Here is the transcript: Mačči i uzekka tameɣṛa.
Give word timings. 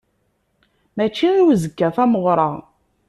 Mačči 0.95 1.29
i 1.39 1.41
uzekka 1.51 1.87
tameɣṛa. 1.95 2.51